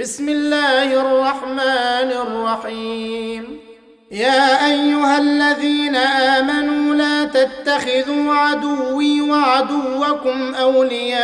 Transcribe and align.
بسم 0.00 0.28
الله 0.28 1.00
الرحمن 1.00 2.12
الرحيم. 2.12 3.60
يا 4.10 4.66
أيها 4.66 5.18
الذين 5.18 5.96
آمنوا 5.96 6.94
لا 6.94 7.24
تتخذوا 7.24 8.34
عدوي 8.34 9.20
وعدوكم 9.20 10.54
أولياء 10.54 11.20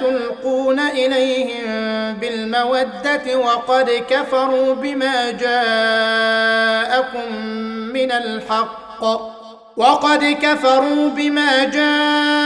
تلقون 0.00 0.80
إليهم 0.80 1.66
بالمودة 2.14 3.36
وقد 3.36 3.90
كفروا 4.10 4.74
بما 4.74 5.30
جاءكم 5.30 6.56
من 7.92 8.12
الحق 8.12 9.04
وقد 9.76 10.24
كفروا 10.42 11.08
بما 11.08 11.64
جاءكم 11.64 12.41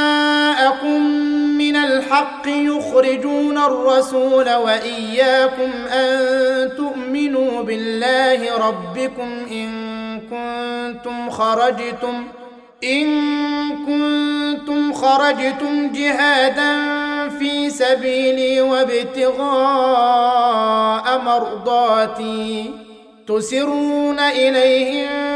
من 2.07 2.13
الحق 2.13 2.47
يخرجون 2.47 3.59
الرسول 3.59 4.55
وإياكم 4.55 5.71
أن 5.93 6.77
تؤمنوا 6.77 7.63
بالله 7.63 8.69
ربكم 8.69 9.31
إن 9.51 9.71
كنتم 10.21 11.31
خرجتم 11.31 12.25
إن 12.85 13.07
كنتم 13.87 14.93
خرجتم 14.93 15.93
جهادا 15.93 16.73
في 17.39 17.71
سبيلي 17.71 18.61
وابتغاء 18.61 19.47
مرضاتي 21.19 22.71
تسرون 23.29 24.21
إليهم 24.21 25.36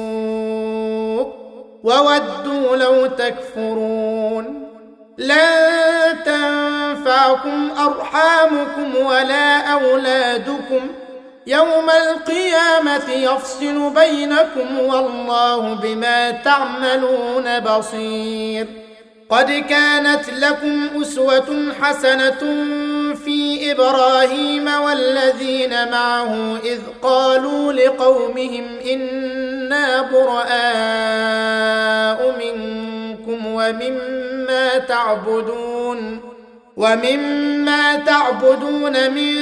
وودوا 1.83 2.75
لو 2.75 3.05
تكفرون. 3.05 4.67
لن 5.17 6.23
تنفعكم 6.25 7.69
أرحامكم 7.79 9.05
ولا 9.05 9.57
أولادكم. 9.57 10.81
يوم 11.47 11.89
القيامة 11.89 13.11
يفصل 13.11 13.93
بينكم 13.93 14.79
والله 14.79 15.73
بما 15.73 16.31
تعملون 16.31 17.59
بصير. 17.59 18.67
قد 19.29 19.51
كانت 19.51 20.29
لكم 20.29 21.01
أسوة 21.01 21.73
حسنة 21.81 22.39
في 23.13 23.30
إبراهيم 23.61 24.67
والذين 24.67 25.91
معه 25.91 26.57
إذ 26.63 26.79
قالوا 27.01 27.73
لقومهم 27.73 28.65
إنا 28.91 30.01
براء 30.01 30.41
منكم 32.39 33.45
ومما 33.45 34.77
تعبدون 34.77 36.19
ومما 36.77 37.95
تعبدون 37.95 39.11
من 39.11 39.35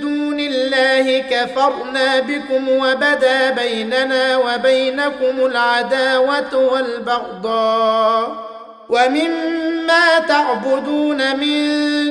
دون 0.00 0.40
الله 0.40 1.18
كفرنا 1.18 2.20
بكم 2.20 2.68
وبدا 2.68 3.50
بيننا 3.50 4.36
وبينكم 4.36 5.46
العداوة 5.46 6.54
والبغضاء 6.54 8.50
ومما 8.88 10.18
تعبدون 10.28 11.36
من 11.36 11.60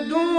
دون 0.10 0.39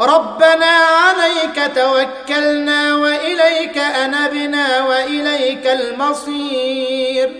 ربنا 0.00 0.76
عليك 1.04 1.70
توكلنا 1.74 2.94
وإليك 2.94 3.78
أنبنا 3.78 4.82
وإليك 4.82 5.66
المصير. 5.66 7.30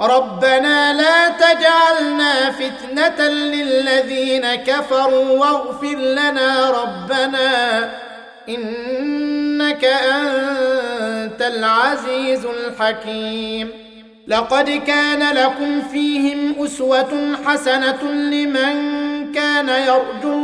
ربنا 0.00 0.92
لا 0.92 1.28
تجعلنا 1.28 2.50
فتنة 2.50 3.28
للذين 3.28 4.54
كفروا 4.54 5.38
واغفر 5.38 5.96
لنا 5.96 6.70
ربنا 6.70 7.90
إنك 8.48 9.84
أنت 9.84 11.42
العزيز 11.42 12.46
الحكيم. 12.46 13.70
لقد 14.26 14.70
كان 14.86 15.36
لكم 15.36 15.82
فيهم 15.92 16.64
أسوة 16.64 17.36
حسنة 17.46 18.02
لمن 18.02 19.32
كان 19.32 19.68
يرجو 19.68 20.43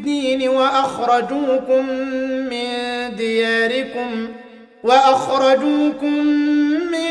الدين 0.00 0.48
وأخرجوكم 0.48 1.86
من 2.50 2.66
دياركم 3.16 4.28
وأخرجوكم 4.84 6.14
من 6.92 7.10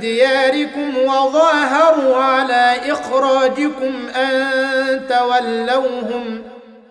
دياركم 0.00 0.96
وظاهروا 1.04 2.16
على 2.16 2.76
إخراجكم 2.88 3.92
أن 4.16 4.50
تولوهم 5.08 6.42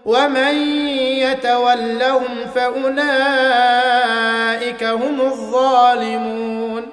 ومن 0.06 0.56
يتولهم 1.18 2.36
فأولئك 2.56 2.94
هم 4.84 5.22
الظالمون. 5.22 6.84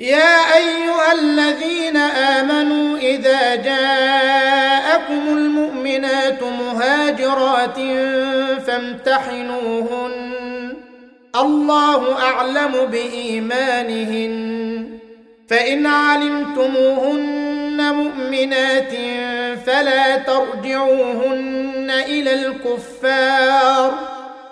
يا 0.00 0.56
أيها 0.56 1.12
الذين 1.12 1.96
آمنوا 1.96 2.98
إذا 2.98 3.54
جاءكم 3.54 5.28
المؤمنات 5.98 6.42
مهاجرات 6.42 7.78
فامتحنوهن. 8.66 10.12
الله 11.36 12.22
أعلم 12.22 12.86
بإيمانهن. 12.92 14.88
فإن 15.50 15.86
علمتموهن 15.86 17.94
مؤمنات 17.94 18.92
فلا 19.66 20.16
ترجعوهن 20.16 21.90
إلى 22.06 22.32
الكفار. 22.32 23.94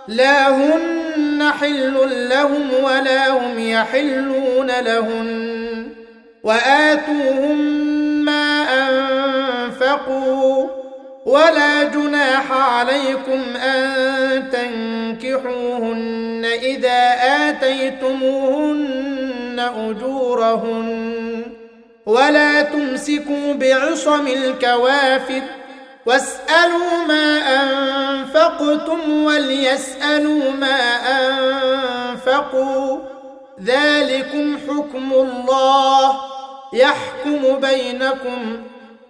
لا 0.09 0.49
هن 0.49 1.53
حل 1.61 1.95
لهم 2.29 2.71
ولا 2.83 3.29
هم 3.29 3.59
يحلون 3.59 4.67
لهن. 4.67 5.89
وآتوهم 6.45 7.59
ما 8.25 8.65
أنفقوا. 8.89 10.86
ولا 11.27 11.85
جناح 11.85 12.53
عليكم 12.53 13.57
أن 13.57 14.51
تنكحوهن 14.51 16.45
إذا 16.63 17.15
آتيتموهن 17.49 19.07
أجورهن 19.77 21.43
ولا 22.07 22.63
تمسكوا 22.63 23.53
بعصم 23.53 24.27
الكوافر 24.27 25.43
واسألوا 26.07 27.07
ما 27.09 27.39
أنفقتم 27.63 29.25
وليسألوا 29.25 30.51
ما 30.51 30.79
أنفقوا 31.19 32.99
ذلكم 33.63 34.59
حكم 34.69 35.13
الله 35.13 36.21
يحكم 36.73 37.61
بينكم 37.61 38.63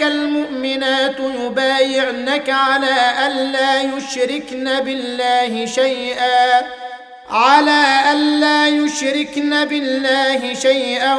جاءك 0.00 0.12
المؤمنات 0.12 1.16
يبايعنك 1.20 2.50
على 2.50 3.26
الا 3.26 3.82
يشركن 3.82 4.80
بالله 4.80 5.66
شيئا 5.66 6.62
على 7.30 8.12
ألا 8.12 8.68
يشركن 8.68 9.64
بالله 9.64 10.54
شيئا 10.54 11.16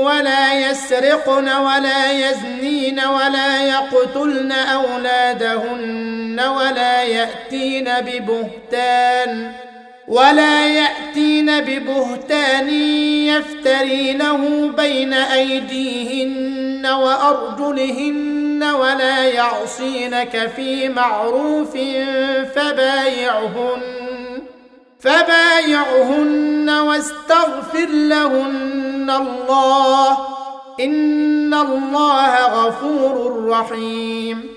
ولا 0.00 0.70
يسرقن 0.70 1.48
ولا 1.48 2.12
يزنين 2.12 3.00
ولا 3.00 3.62
يقتلن 3.62 4.52
أولادهن 4.52 6.40
ولا 6.40 7.02
يأتين 7.02 7.90
ببهتان 8.00 9.52
ولا 10.08 10.66
يأتين 10.66 11.60
ببهتان 11.60 12.68
يفترينه 13.28 14.72
بين 14.76 15.12
أيديهن. 15.12 16.57
وأرجلهن 16.90 18.62
ولا 18.62 19.24
يعصينك 19.24 20.50
في 20.56 20.88
معروف 20.88 21.72
فبايعهن 22.54 23.82
فبايعهن 25.00 26.70
واستغفر 26.70 27.88
لهن 27.88 29.10
الله. 29.10 30.18
إن 30.80 31.54
الله 31.54 32.46
غفور 32.46 33.46
رحيم. 33.48 34.48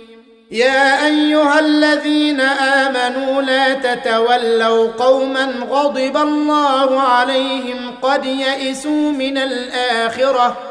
يا 0.52 1.06
أيها 1.06 1.60
الذين 1.60 2.42
آمنوا 2.42 3.42
لا 3.42 3.74
تتولوا 3.74 4.92
قوما 4.92 5.46
غضب 5.70 6.18
الله 6.18 7.02
عليهم 7.02 7.96
قد 8.02 8.26
يئسوا 8.26 9.12
من 9.12 9.38
الآخرة. 9.38 10.71